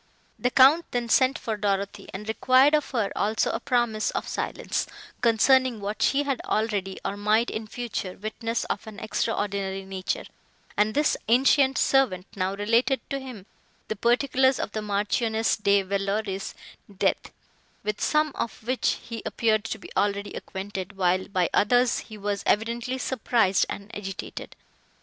[0.39, 4.87] The Count then sent for Dorothée, and required of her also a promise of silence,
[5.21, 10.23] concerning what she had already, or might in future witness of an extraordinary nature;
[10.75, 13.45] and this ancient servant now related to him
[13.89, 16.55] the particulars of the Marchioness de Villeroi's
[16.97, 17.31] death,
[17.83, 22.41] with some of which he appeared to be already acquainted, while by others he was
[22.47, 24.55] evidently surprised and agitated.